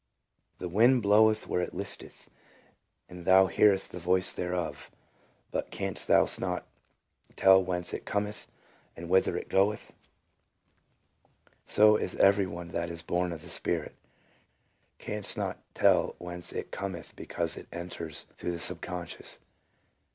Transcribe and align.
"The 0.57 0.67
wind 0.67 1.03
bloweth 1.03 1.45
where 1.47 1.61
it 1.61 1.75
listeth, 1.75 2.27
and 3.07 3.23
thou 3.23 3.45
hearest 3.45 3.91
the 3.91 3.99
voice 3.99 4.31
thereof, 4.31 4.89
but 5.51 5.69
canst 5.69 6.09
not 6.39 6.65
tell 7.35 7.63
whence 7.63 7.93
it 7.93 8.03
cometh, 8.03 8.47
and 8.97 9.11
whither 9.11 9.37
it 9.37 9.47
goeth: 9.47 9.93
so 11.67 11.97
is 11.97 12.15
every 12.15 12.47
one 12.47 12.69
that 12.69 12.89
is 12.89 13.03
born 13.03 13.31
of 13.31 13.43
the 13.43 13.49
Spirit" 13.49 13.93
1— 14.97 14.97
canst 15.05 15.37
not 15.37 15.59
tell 15.75 16.15
whence 16.17 16.51
it 16.51 16.71
cometh 16.71 17.15
because 17.15 17.55
it 17.55 17.67
enters 17.71 18.25
through 18.35 18.53
the 18.53 18.59
subconscious. 18.59 19.37